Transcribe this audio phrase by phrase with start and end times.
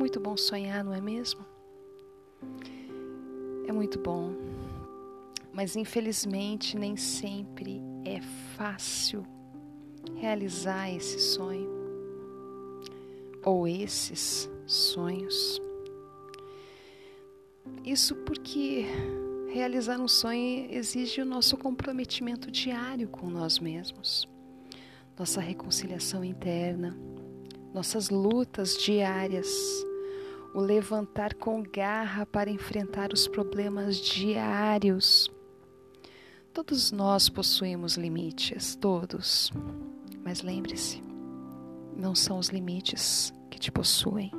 [0.00, 1.44] muito bom sonhar, não é mesmo?
[3.66, 4.32] É muito bom.
[5.52, 8.18] Mas infelizmente nem sempre é
[8.56, 9.26] fácil
[10.16, 11.68] realizar esse sonho
[13.44, 15.60] ou esses sonhos.
[17.84, 18.86] Isso porque
[19.52, 24.26] realizar um sonho exige o nosso comprometimento diário com nós mesmos,
[25.18, 26.96] nossa reconciliação interna,
[27.74, 29.46] nossas lutas diárias,
[30.52, 35.30] o levantar com garra para enfrentar os problemas diários.
[36.52, 39.52] Todos nós possuímos limites, todos.
[40.24, 41.02] Mas lembre-se,
[41.96, 44.32] não são os limites que te possuem.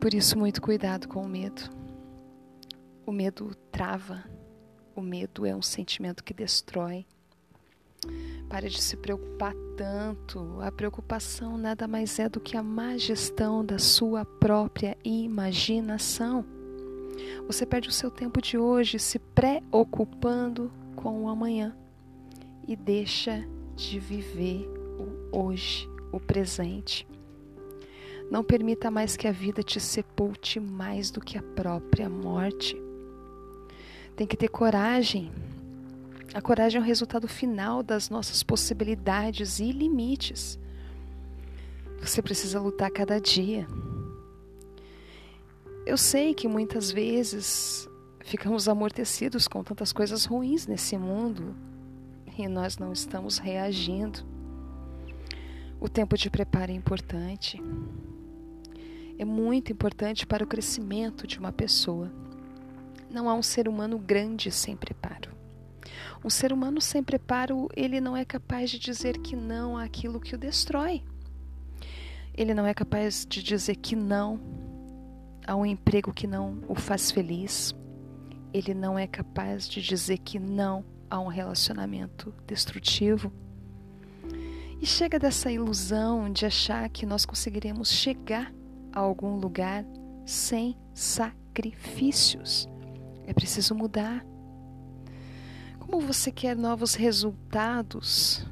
[0.00, 1.70] Por isso, muito cuidado com o medo.
[3.04, 4.24] O medo trava,
[4.96, 7.04] o medo é um sentimento que destrói.
[8.50, 10.58] Pare de se preocupar tanto.
[10.60, 16.44] A preocupação nada mais é do que a má gestão da sua própria imaginação.
[17.46, 21.76] Você perde o seu tempo de hoje se preocupando com o amanhã
[22.66, 27.06] e deixa de viver o hoje, o presente.
[28.28, 32.76] Não permita mais que a vida te sepulte mais do que a própria morte.
[34.16, 35.30] Tem que ter coragem.
[36.32, 40.58] A coragem é o resultado final das nossas possibilidades e limites.
[42.00, 43.66] Você precisa lutar cada dia.
[45.84, 47.88] Eu sei que muitas vezes
[48.20, 51.54] ficamos amortecidos com tantas coisas ruins nesse mundo
[52.38, 54.20] e nós não estamos reagindo.
[55.80, 57.60] O tempo de preparo é importante
[59.20, 62.10] é muito importante para o crescimento de uma pessoa.
[63.10, 65.29] Não há um ser humano grande sem preparo.
[66.24, 70.34] Um ser humano sem preparo, ele não é capaz de dizer que não àquilo que
[70.34, 71.02] o destrói.
[72.34, 74.40] Ele não é capaz de dizer que não
[75.46, 77.74] a um emprego que não o faz feliz.
[78.52, 83.32] Ele não é capaz de dizer que não a um relacionamento destrutivo.
[84.80, 88.52] E chega dessa ilusão de achar que nós conseguiremos chegar
[88.92, 89.84] a algum lugar
[90.24, 92.68] sem sacrifícios.
[93.26, 94.24] É preciso mudar.
[95.90, 98.46] Como você quer novos resultados,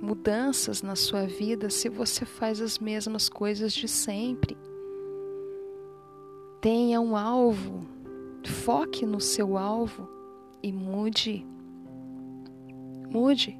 [0.00, 4.56] mudanças na sua vida se você faz as mesmas coisas de sempre?
[6.60, 7.84] Tenha um alvo,
[8.46, 10.08] foque no seu alvo
[10.62, 11.44] e mude.
[13.10, 13.58] Mude.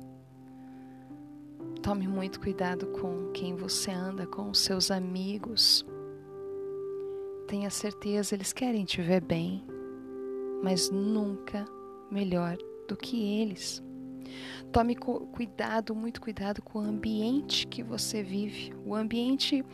[1.83, 5.85] Tome muito cuidado com quem você anda, com os seus amigos.
[7.49, 9.65] Tenha certeza, eles querem te ver bem,
[10.63, 11.65] mas nunca
[12.11, 13.83] melhor do que eles.
[14.73, 18.75] Tome cuidado, muito cuidado com o ambiente que você vive.
[18.85, 19.65] O ambiente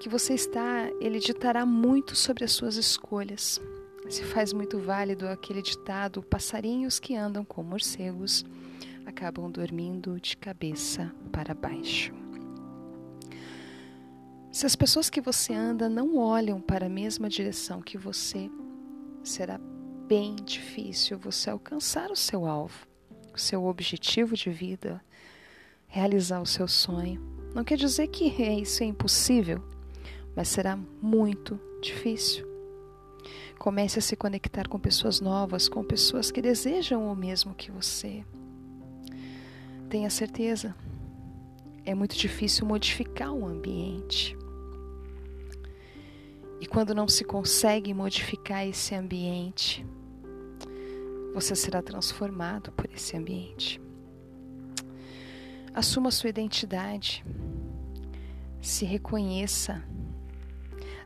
[0.00, 3.60] que você está, ele ditará muito sobre as suas escolhas.
[4.08, 8.44] Se faz muito válido aquele ditado: passarinhos que andam com morcegos
[9.06, 12.12] acabam dormindo de cabeça para baixo.
[14.52, 18.50] Se as pessoas que você anda não olham para a mesma direção que você,
[19.22, 19.58] será
[20.08, 22.86] bem difícil você alcançar o seu alvo,
[23.34, 25.04] o seu objetivo de vida,
[25.86, 27.20] realizar o seu sonho.
[27.54, 29.62] Não quer dizer que isso é impossível,
[30.34, 32.48] mas será muito difícil.
[33.58, 38.24] Comece a se conectar com pessoas novas, com pessoas que desejam o mesmo que você.
[39.90, 40.74] Tenha certeza,
[41.84, 44.34] é muito difícil modificar o ambiente.
[46.62, 49.86] E quando não se consegue modificar esse ambiente,
[51.40, 53.80] você será transformado por esse ambiente.
[55.72, 57.24] Assuma sua identidade,
[58.60, 59.80] se reconheça.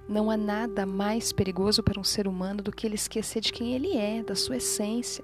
[0.09, 3.75] Não há nada mais perigoso para um ser humano do que ele esquecer de quem
[3.75, 5.23] ele é, da sua essência.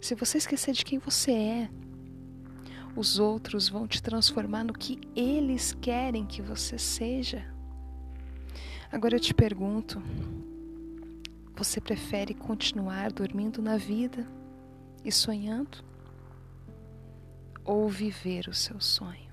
[0.00, 1.70] Se você esquecer de quem você é,
[2.96, 7.44] os outros vão te transformar no que eles querem que você seja.
[8.90, 10.02] Agora eu te pergunto:
[11.62, 14.26] você prefere continuar dormindo na vida
[15.04, 15.84] e sonhando?
[17.62, 19.29] Ou viver o seu sonho?